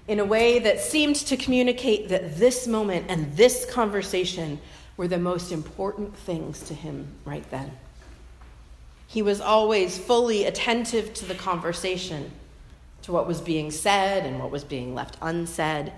in 0.07 0.19
a 0.19 0.25
way 0.25 0.59
that 0.59 0.79
seemed 0.79 1.17
to 1.17 1.35
communicate 1.35 2.07
that 2.07 2.37
this 2.37 2.67
moment 2.67 3.07
and 3.09 3.35
this 3.35 3.65
conversation 3.69 4.61
were 4.95 5.09
the 5.09 5.19
most 5.19 5.51
important 5.51 6.15
things 6.15 6.61
to 6.61 6.73
him 6.73 7.09
right 7.25 7.47
then. 7.51 7.71
He 9.11 9.21
was 9.21 9.41
always 9.41 9.97
fully 9.97 10.45
attentive 10.45 11.13
to 11.15 11.25
the 11.25 11.35
conversation, 11.35 12.31
to 13.01 13.11
what 13.11 13.27
was 13.27 13.41
being 13.41 13.69
said 13.69 14.25
and 14.25 14.39
what 14.39 14.51
was 14.51 14.63
being 14.63 14.95
left 14.95 15.17
unsaid. 15.21 15.91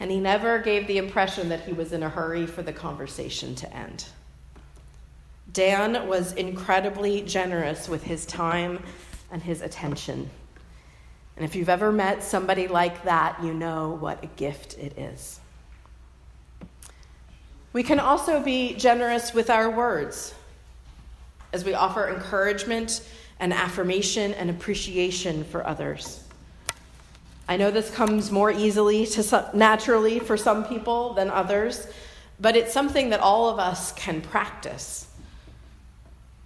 And 0.00 0.10
he 0.10 0.18
never 0.18 0.58
gave 0.58 0.88
the 0.88 0.98
impression 0.98 1.50
that 1.50 1.60
he 1.60 1.72
was 1.72 1.92
in 1.92 2.02
a 2.02 2.08
hurry 2.08 2.48
for 2.48 2.62
the 2.62 2.72
conversation 2.72 3.54
to 3.54 3.72
end. 3.72 4.06
Dan 5.52 6.08
was 6.08 6.32
incredibly 6.32 7.22
generous 7.22 7.88
with 7.88 8.02
his 8.02 8.26
time 8.26 8.82
and 9.30 9.40
his 9.40 9.62
attention. 9.62 10.28
And 11.36 11.44
if 11.44 11.54
you've 11.54 11.68
ever 11.68 11.92
met 11.92 12.24
somebody 12.24 12.66
like 12.66 13.04
that, 13.04 13.40
you 13.40 13.54
know 13.54 13.90
what 14.00 14.24
a 14.24 14.26
gift 14.26 14.76
it 14.78 14.98
is. 14.98 15.38
We 17.72 17.84
can 17.84 18.00
also 18.00 18.40
be 18.40 18.74
generous 18.74 19.32
with 19.32 19.48
our 19.48 19.70
words 19.70 20.34
as 21.54 21.64
we 21.64 21.72
offer 21.72 22.08
encouragement 22.08 23.00
and 23.38 23.52
affirmation 23.52 24.34
and 24.34 24.50
appreciation 24.50 25.44
for 25.44 25.64
others. 25.64 26.24
I 27.48 27.56
know 27.56 27.70
this 27.70 27.90
comes 27.90 28.32
more 28.32 28.50
easily 28.50 29.06
to 29.06 29.22
some, 29.22 29.44
naturally 29.54 30.18
for 30.18 30.36
some 30.36 30.64
people 30.64 31.14
than 31.14 31.30
others, 31.30 31.86
but 32.40 32.56
it's 32.56 32.72
something 32.72 33.10
that 33.10 33.20
all 33.20 33.48
of 33.48 33.60
us 33.60 33.92
can 33.92 34.20
practice. 34.20 35.06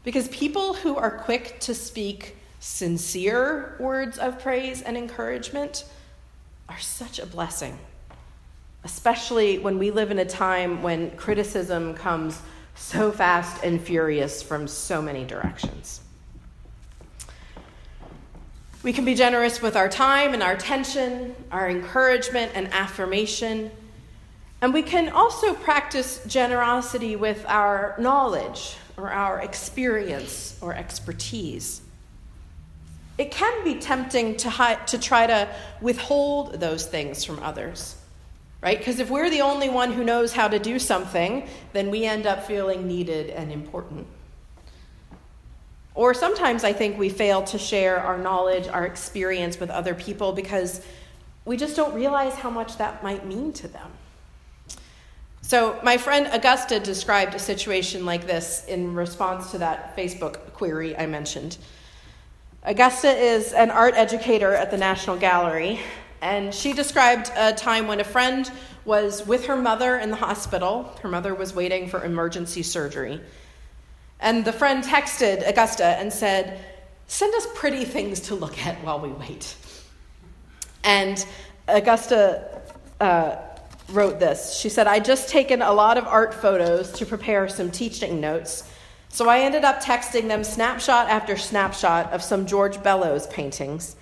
Because 0.05 0.29
people 0.29 0.75
who 0.75 0.97
are 0.97 1.11
quick 1.11 1.59
to 1.61 1.75
speak 1.75 2.37
sincere 2.61 3.77
words 3.81 4.19
of 4.19 4.41
praise 4.41 4.83
and 4.83 4.97
encouragement 4.97 5.85
are 6.69 6.79
such 6.81 7.19
a 7.19 7.25
blessing, 7.25 7.79
especially 8.85 9.59
when 9.59 9.79
we 9.79 9.91
live 9.91 10.11
in 10.11 10.19
a 10.19 10.25
time 10.27 10.83
when 10.83 11.13
criticism 11.13 11.95
comes 11.95 12.43
so 12.79 13.13
fast 13.13 13.63
and 13.63 13.81
furious 13.81 14.43
from 14.43 14.67
so 14.67 15.03
many 15.03 15.25
directions. 15.25 16.01
We 18.83 18.93
can 18.93 19.05
be 19.05 19.15
generous 19.15 19.61
with 19.61 19.77
our 19.77 19.89
time 19.89 20.35
and 20.35 20.43
our 20.43 20.53
attention, 20.53 21.35
our 21.51 21.69
encouragement 21.69 22.53
and 22.55 22.73
affirmation. 22.73 23.71
And 24.63 24.73
we 24.73 24.83
can 24.83 25.11
also 25.11 25.53
practice 25.53 26.23
generosity 26.27 27.17
with 27.17 27.45
our 27.47 27.97
knowledge 27.99 28.77
or 28.97 29.11
our 29.11 29.41
experience 29.41 30.57
or 30.61 30.75
expertise 30.75 31.83
it 33.19 33.33
can 33.33 33.65
be 33.65 33.75
tempting 33.75 34.37
to, 34.37 34.49
hi- 34.49 34.77
to 34.87 34.99
try 34.99 35.27
to 35.27 35.49
withhold 35.81 36.61
those 36.61 36.87
things 36.87 37.25
from 37.25 37.41
others, 37.41 37.97
right? 38.61 38.79
Because 38.79 38.99
if 38.99 39.11
we're 39.11 39.31
the 39.31 39.41
only 39.41 39.69
one 39.69 39.93
who 39.93 40.05
knows 40.05 40.33
how 40.33 40.49
to 40.49 40.59
do 40.59 40.79
something, 40.79 41.49
then 41.73 41.91
we 41.91 42.05
end 42.05 42.27
up 42.27 42.45
feeling 42.45 42.87
needed 42.87 43.31
and 43.31 43.53
important. 43.53 44.07
Or 45.95 46.15
sometimes 46.15 46.65
I 46.65 46.73
think 46.73 46.99
we 46.99 47.09
fail 47.09 47.43
to 47.45 47.59
share 47.59 47.99
our 47.99 48.19
knowledge, 48.19 48.69
our 48.69 48.87
experience 48.87 49.59
with 49.59 49.71
other 49.71 49.95
people 49.95 50.33
because 50.33 50.81
we 51.45 51.57
just 51.57 51.77
don't 51.77 51.95
realize 51.95 52.35
how 52.35 52.51
much 52.51 52.77
that 52.79 53.03
might 53.03 53.27
mean 53.27 53.53
to 53.55 53.69
them. 53.69 53.91
So, 55.41 55.81
my 55.83 55.97
friend 55.97 56.29
Augusta 56.31 56.79
described 56.79 57.35
a 57.35 57.39
situation 57.39 58.05
like 58.05 58.27
this 58.27 58.67
in 58.67 58.95
response 58.95 59.51
to 59.53 59.59
that 59.59 59.97
Facebook 59.97 60.53
query 60.53 60.95
I 60.97 61.07
mentioned. 61.07 61.57
Augusta 62.65 63.09
is 63.09 63.55
an 63.55 63.71
art 63.71 63.95
educator 63.95 64.53
at 64.53 64.71
the 64.71 64.77
National 64.77 65.17
Gallery, 65.17 65.81
and 66.21 66.55
she 66.55 66.73
described 66.73 67.31
a 67.37 67.53
time 67.53 67.87
when 67.87 68.01
a 68.01 68.05
friend 68.05 68.51
was 68.85 69.27
with 69.27 69.47
her 69.47 69.57
mother 69.57 69.99
in 69.99 70.11
the 70.11 70.17
hospital. 70.17 70.85
Her 71.03 71.09
mother 71.09 71.35
was 71.35 71.55
waiting 71.55 71.89
for 71.89 72.05
emergency 72.05 72.63
surgery. 72.63 73.21
And 74.21 74.45
the 74.45 74.53
friend 74.53 74.83
texted 74.83 75.49
Augusta 75.49 75.85
and 75.85 76.13
said, 76.13 76.65
Send 77.07 77.35
us 77.35 77.47
pretty 77.55 77.85
things 77.85 78.21
to 78.21 78.35
look 78.35 78.59
at 78.67 78.83
while 78.85 79.01
we 79.01 79.09
wait. 79.09 79.57
And 80.85 81.25
Augusta 81.67 82.63
uh, 83.01 83.37
wrote 83.91 84.19
this. 84.19 84.59
She 84.59 84.69
said, 84.69 84.87
I 84.87 85.01
just 85.01 85.29
taken 85.29 85.63
a 85.63 85.73
lot 85.73 85.97
of 85.97 86.07
art 86.07 86.35
photos 86.35 86.93
to 86.93 87.07
prepare 87.07 87.49
some 87.49 87.71
teaching 87.71 88.21
notes 88.21 88.65
so 89.11 89.29
I 89.29 89.41
ended 89.41 89.65
up 89.65 89.83
texting 89.83 90.29
them 90.29 90.45
snapshot 90.45 91.09
after 91.09 91.37
snapshot 91.37 92.13
of 92.13 92.23
some 92.23 92.47
George 92.47 92.83
Bellows 92.83 93.27
paintings. 93.27 93.97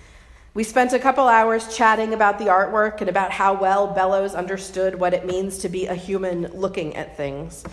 We 0.57 0.63
spent 0.63 0.91
a 0.91 0.97
couple 0.97 1.27
hours 1.27 1.77
chatting 1.77 2.15
about 2.15 2.39
the 2.39 2.45
artwork 2.45 2.99
and 3.01 3.11
about 3.11 3.29
how 3.29 3.53
well 3.53 3.93
Bellows 3.93 4.33
understood 4.33 4.99
what 4.99 5.13
it 5.13 5.23
means 5.23 5.59
to 5.59 5.69
be 5.69 5.85
a 5.85 5.93
human 5.93 6.51
looking 6.51 6.95
at 6.95 7.15
things. 7.15 7.63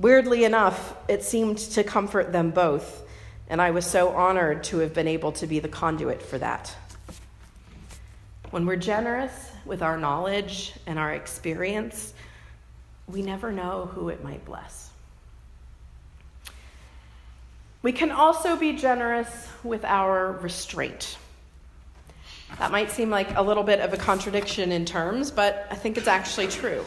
Weirdly 0.00 0.42
enough, 0.42 0.96
it 1.06 1.22
seemed 1.22 1.58
to 1.58 1.84
comfort 1.84 2.32
them 2.32 2.50
both, 2.50 3.06
and 3.48 3.62
I 3.62 3.70
was 3.70 3.86
so 3.86 4.08
honored 4.08 4.64
to 4.64 4.78
have 4.78 4.94
been 4.94 5.06
able 5.06 5.30
to 5.30 5.46
be 5.46 5.60
the 5.60 5.68
conduit 5.68 6.20
for 6.20 6.38
that. 6.38 6.74
When 8.50 8.66
we're 8.66 8.74
generous 8.74 9.52
with 9.64 9.80
our 9.80 9.96
knowledge 9.96 10.72
and 10.88 10.98
our 10.98 11.12
experience, 11.12 12.14
we 13.06 13.22
never 13.22 13.52
know 13.52 13.92
who 13.94 14.08
it 14.08 14.24
might 14.24 14.44
bless. 14.44 14.90
We 17.80 17.92
can 17.92 18.10
also 18.10 18.56
be 18.56 18.72
generous 18.72 19.46
with 19.62 19.84
our 19.84 20.32
restraint. 20.32 21.16
That 22.58 22.72
might 22.72 22.90
seem 22.90 23.10
like 23.10 23.36
a 23.36 23.42
little 23.42 23.62
bit 23.62 23.80
of 23.80 23.92
a 23.92 23.96
contradiction 23.96 24.72
in 24.72 24.84
terms, 24.84 25.30
but 25.30 25.66
I 25.70 25.74
think 25.74 25.96
it's 25.96 26.08
actually 26.08 26.48
true. 26.48 26.84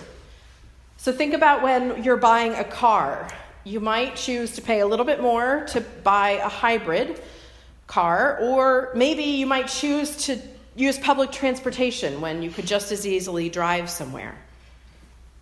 So 0.97 1.11
think 1.11 1.33
about 1.33 1.61
when 1.61 2.03
you're 2.03 2.17
buying 2.17 2.53
a 2.53 2.63
car. 2.63 3.27
You 3.63 3.79
might 3.79 4.15
choose 4.15 4.51
to 4.53 4.61
pay 4.61 4.79
a 4.79 4.87
little 4.87 5.05
bit 5.05 5.21
more 5.21 5.65
to 5.69 5.81
buy 5.81 6.31
a 6.31 6.49
hybrid 6.49 7.21
car, 7.87 8.37
or 8.41 8.91
maybe 8.95 9.23
you 9.23 9.45
might 9.45 9.67
choose 9.67 10.15
to 10.25 10.39
use 10.75 10.97
public 10.97 11.31
transportation 11.31 12.21
when 12.21 12.41
you 12.41 12.49
could 12.49 12.65
just 12.65 12.91
as 12.91 13.05
easily 13.05 13.49
drive 13.49 13.89
somewhere. 13.89 14.35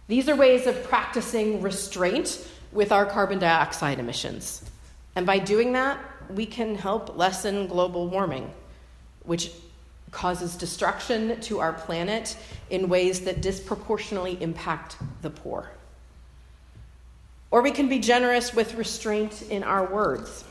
These 0.07 0.27
are 0.27 0.35
ways 0.35 0.65
of 0.65 0.83
practicing 0.85 1.61
restraint 1.61 2.45
with 2.71 2.91
our 2.91 3.05
carbon 3.05 3.39
dioxide 3.39 3.99
emissions. 3.99 4.63
And 5.15 5.25
by 5.25 5.39
doing 5.39 5.73
that, 5.73 5.99
we 6.29 6.45
can 6.45 6.75
help 6.75 7.17
lessen 7.17 7.67
global 7.67 8.07
warming, 8.07 8.51
which 9.23 9.51
causes 10.11 10.55
destruction 10.55 11.39
to 11.41 11.59
our 11.59 11.73
planet 11.73 12.35
in 12.69 12.89
ways 12.89 13.21
that 13.21 13.41
disproportionately 13.41 14.41
impact 14.41 14.97
the 15.21 15.29
poor. 15.29 15.69
Or 17.51 17.61
we 17.61 17.71
can 17.71 17.89
be 17.89 17.99
generous 17.99 18.53
with 18.53 18.75
restraint 18.75 19.43
in 19.43 19.63
our 19.63 19.85
words. 19.85 20.43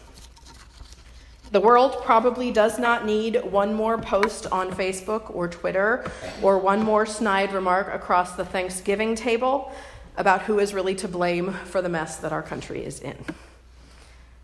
The 1.50 1.60
world 1.60 2.02
probably 2.04 2.50
does 2.50 2.78
not 2.78 3.06
need 3.06 3.42
one 3.42 3.72
more 3.72 3.96
post 3.96 4.46
on 4.52 4.70
Facebook 4.70 5.34
or 5.34 5.48
Twitter 5.48 6.10
or 6.42 6.58
one 6.58 6.82
more 6.82 7.06
snide 7.06 7.52
remark 7.54 7.94
across 7.94 8.32
the 8.32 8.44
Thanksgiving 8.44 9.14
table 9.14 9.72
about 10.18 10.42
who 10.42 10.58
is 10.58 10.74
really 10.74 10.94
to 10.96 11.08
blame 11.08 11.52
for 11.52 11.80
the 11.80 11.88
mess 11.88 12.16
that 12.16 12.32
our 12.32 12.42
country 12.42 12.84
is 12.84 13.00
in. 13.00 13.16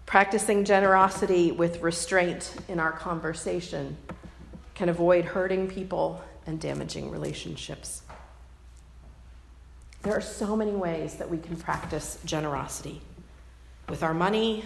Practicing 0.06 0.64
generosity 0.64 1.52
with 1.52 1.82
restraint 1.82 2.54
in 2.68 2.80
our 2.80 2.92
conversation 2.92 3.96
can 4.74 4.88
avoid 4.88 5.24
hurting 5.24 5.68
people 5.68 6.22
and 6.46 6.60
damaging 6.60 7.10
relationships. 7.10 8.02
There 10.02 10.14
are 10.14 10.20
so 10.20 10.54
many 10.54 10.72
ways 10.72 11.14
that 11.14 11.30
we 11.30 11.38
can 11.38 11.56
practice 11.56 12.18
generosity 12.24 13.00
with 13.88 14.02
our 14.02 14.14
money, 14.14 14.64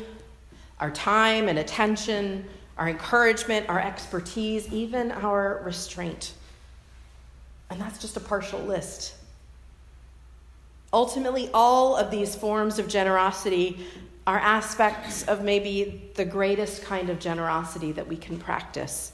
our 0.80 0.90
time 0.90 1.48
and 1.48 1.58
attention, 1.58 2.44
our 2.76 2.88
encouragement, 2.88 3.68
our 3.68 3.80
expertise, 3.80 4.72
even 4.72 5.12
our 5.12 5.60
restraint. 5.64 6.34
And 7.70 7.80
that's 7.80 7.98
just 7.98 8.16
a 8.16 8.20
partial 8.20 8.60
list. 8.60 9.14
Ultimately, 10.92 11.50
all 11.52 11.96
of 11.96 12.10
these 12.10 12.34
forms 12.34 12.78
of 12.78 12.88
generosity 12.88 13.86
are 14.26 14.38
aspects 14.38 15.22
of 15.24 15.42
maybe 15.42 16.10
the 16.14 16.24
greatest 16.24 16.82
kind 16.82 17.10
of 17.10 17.18
generosity 17.18 17.92
that 17.92 18.06
we 18.06 18.16
can 18.16 18.38
practice, 18.38 19.12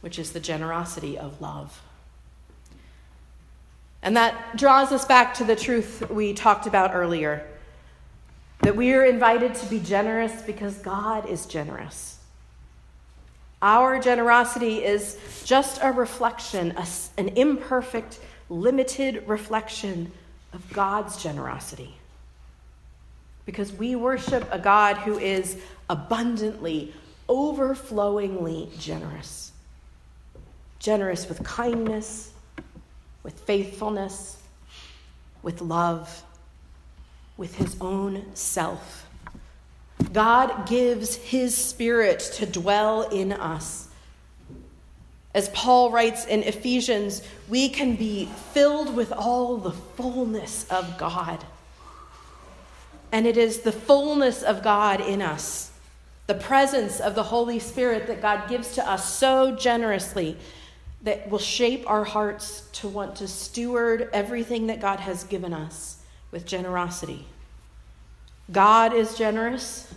which 0.00 0.18
is 0.18 0.32
the 0.32 0.40
generosity 0.40 1.18
of 1.18 1.40
love. 1.40 1.82
And 4.02 4.16
that 4.16 4.56
draws 4.56 4.92
us 4.92 5.04
back 5.04 5.34
to 5.34 5.44
the 5.44 5.56
truth 5.56 6.08
we 6.10 6.32
talked 6.32 6.66
about 6.66 6.94
earlier 6.94 7.46
that 8.60 8.74
we 8.74 8.92
are 8.94 9.04
invited 9.04 9.54
to 9.54 9.66
be 9.66 9.78
generous 9.78 10.42
because 10.42 10.76
God 10.78 11.28
is 11.28 11.46
generous. 11.46 12.18
Our 13.62 13.98
generosity 13.98 14.84
is 14.84 15.18
just 15.44 15.80
a 15.82 15.92
reflection, 15.92 16.74
an 17.16 17.28
imperfect, 17.28 18.20
limited 18.48 19.24
reflection 19.26 20.10
of 20.52 20.72
God's 20.72 21.22
generosity 21.22 21.96
because 23.46 23.72
we 23.72 23.94
worship 23.94 24.46
a 24.50 24.58
God 24.58 24.96
who 24.98 25.18
is 25.18 25.56
abundantly, 25.88 26.92
overflowingly 27.28 28.68
generous. 28.78 29.52
Generous 30.78 31.28
with 31.28 31.42
kindness, 31.42 32.32
with 33.22 33.38
faithfulness, 33.40 34.40
with 35.42 35.60
love, 35.60 36.22
with 37.36 37.54
his 37.56 37.76
own 37.80 38.24
self. 38.34 39.06
God 40.12 40.68
gives 40.68 41.16
his 41.16 41.56
spirit 41.56 42.20
to 42.34 42.46
dwell 42.46 43.02
in 43.02 43.32
us. 43.32 43.88
As 45.34 45.48
Paul 45.50 45.90
writes 45.90 46.24
in 46.24 46.42
Ephesians, 46.42 47.22
we 47.48 47.68
can 47.68 47.96
be 47.96 48.26
filled 48.52 48.96
with 48.96 49.12
all 49.12 49.58
the 49.58 49.72
fullness 49.72 50.66
of 50.70 50.96
God. 50.96 51.44
And 53.12 53.26
it 53.26 53.36
is 53.36 53.60
the 53.60 53.72
fullness 53.72 54.42
of 54.42 54.62
God 54.62 55.00
in 55.00 55.20
us, 55.20 55.70
the 56.26 56.34
presence 56.34 57.00
of 57.00 57.14
the 57.14 57.22
Holy 57.22 57.58
Spirit 57.58 58.06
that 58.06 58.22
God 58.22 58.48
gives 58.48 58.74
to 58.74 58.90
us 58.90 59.14
so 59.14 59.54
generously, 59.54 60.36
that 61.06 61.30
will 61.30 61.38
shape 61.38 61.88
our 61.88 62.02
hearts 62.02 62.62
to 62.72 62.88
want 62.88 63.14
to 63.14 63.28
steward 63.28 64.10
everything 64.12 64.66
that 64.66 64.80
God 64.80 64.98
has 64.98 65.22
given 65.22 65.52
us 65.52 65.98
with 66.32 66.44
generosity. 66.44 67.24
God 68.50 68.92
is 68.92 69.16
generous, 69.16 69.94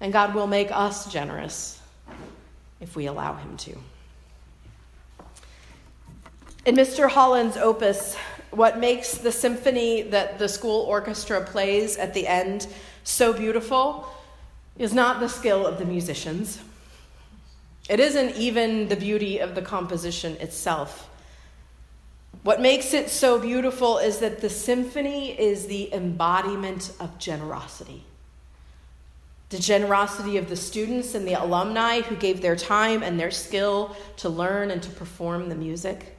and 0.00 0.10
God 0.10 0.34
will 0.34 0.46
make 0.46 0.70
us 0.72 1.12
generous 1.12 1.82
if 2.80 2.96
we 2.96 3.04
allow 3.04 3.34
Him 3.34 3.58
to. 3.58 3.76
In 6.64 6.74
Mr. 6.74 7.10
Holland's 7.10 7.58
opus, 7.58 8.16
what 8.50 8.78
makes 8.78 9.18
the 9.18 9.30
symphony 9.30 10.00
that 10.04 10.38
the 10.38 10.48
school 10.48 10.86
orchestra 10.86 11.44
plays 11.44 11.98
at 11.98 12.14
the 12.14 12.26
end 12.26 12.66
so 13.04 13.34
beautiful 13.34 14.08
is 14.78 14.94
not 14.94 15.20
the 15.20 15.28
skill 15.28 15.66
of 15.66 15.78
the 15.78 15.84
musicians. 15.84 16.60
It 17.88 18.00
isn't 18.00 18.36
even 18.36 18.88
the 18.88 18.96
beauty 18.96 19.38
of 19.38 19.54
the 19.54 19.62
composition 19.62 20.36
itself. 20.36 21.08
What 22.42 22.60
makes 22.60 22.92
it 22.92 23.08
so 23.08 23.38
beautiful 23.38 23.98
is 23.98 24.18
that 24.18 24.40
the 24.40 24.50
symphony 24.50 25.38
is 25.38 25.66
the 25.66 25.92
embodiment 25.92 26.92
of 27.00 27.18
generosity. 27.18 28.04
The 29.48 29.58
generosity 29.58 30.36
of 30.36 30.50
the 30.50 30.56
students 30.56 31.14
and 31.14 31.26
the 31.26 31.32
alumni 31.32 32.02
who 32.02 32.14
gave 32.16 32.42
their 32.42 32.56
time 32.56 33.02
and 33.02 33.18
their 33.18 33.30
skill 33.30 33.96
to 34.18 34.28
learn 34.28 34.70
and 34.70 34.82
to 34.82 34.90
perform 34.90 35.48
the 35.48 35.54
music. 35.54 36.14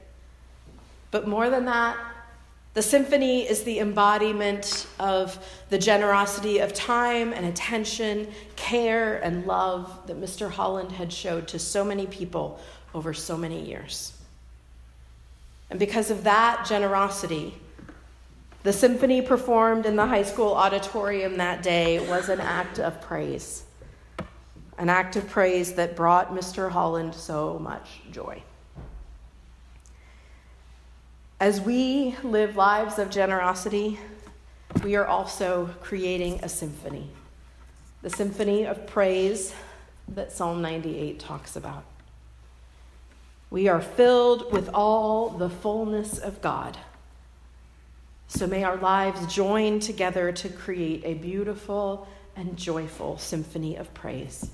But 1.11 1.27
more 1.27 1.49
than 1.49 1.65
that, 1.65 1.95
the 2.73 2.81
symphony 2.81 3.49
is 3.49 3.63
the 3.63 3.79
embodiment 3.79 4.85
of 4.99 5.43
the 5.69 5.77
generosity 5.77 6.59
of 6.59 6.73
time 6.73 7.33
and 7.33 7.45
attention, 7.45 8.27
care 8.55 9.17
and 9.17 9.45
love 9.45 10.05
that 10.07 10.21
Mr. 10.21 10.49
Holland 10.51 10.91
had 10.91 11.11
showed 11.11 11.47
to 11.47 11.59
so 11.59 11.83
many 11.83 12.05
people 12.05 12.59
over 12.93 13.13
so 13.13 13.35
many 13.35 13.65
years. 13.65 14.13
And 15.69 15.79
because 15.79 16.11
of 16.11 16.23
that 16.23 16.65
generosity, 16.67 17.53
the 18.63 18.73
symphony 18.73 19.21
performed 19.21 19.85
in 19.85 19.95
the 19.95 20.05
high 20.05 20.23
school 20.23 20.53
auditorium 20.53 21.37
that 21.37 21.63
day 21.63 21.99
was 22.07 22.29
an 22.29 22.39
act 22.39 22.79
of 22.79 23.01
praise, 23.01 23.63
an 24.77 24.89
act 24.89 25.15
of 25.15 25.27
praise 25.29 25.73
that 25.73 25.95
brought 25.95 26.33
Mr. 26.33 26.69
Holland 26.69 27.15
so 27.15 27.57
much 27.59 28.01
joy. 28.11 28.43
As 31.39 31.61
we 31.61 32.17
live 32.21 32.57
lives 32.57 32.99
of 32.99 33.09
generosity, 33.09 33.97
we 34.83 34.97
are 34.97 35.07
also 35.07 35.69
creating 35.79 36.41
a 36.43 36.49
symphony, 36.49 37.09
the 38.01 38.09
symphony 38.09 38.65
of 38.65 38.85
praise 38.85 39.55
that 40.09 40.33
Psalm 40.33 40.61
98 40.61 41.17
talks 41.17 41.55
about. 41.55 41.85
We 43.49 43.69
are 43.69 43.79
filled 43.79 44.51
with 44.51 44.69
all 44.73 45.29
the 45.29 45.49
fullness 45.49 46.19
of 46.19 46.41
God. 46.41 46.77
So 48.27 48.45
may 48.45 48.65
our 48.65 48.75
lives 48.75 49.33
join 49.33 49.79
together 49.79 50.33
to 50.33 50.49
create 50.49 51.03
a 51.05 51.13
beautiful 51.13 52.05
and 52.35 52.57
joyful 52.57 53.17
symphony 53.17 53.77
of 53.77 53.93
praise. 53.93 54.51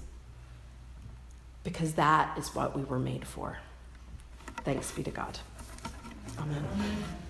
Because 1.63 1.93
that 1.93 2.38
is 2.38 2.54
what 2.54 2.78
we 2.78 2.84
were 2.84 3.00
made 3.00 3.26
for. 3.26 3.58
Thanks 4.63 4.91
be 4.91 5.02
to 5.02 5.12
God. 5.12 5.39
Amen. 6.38 7.24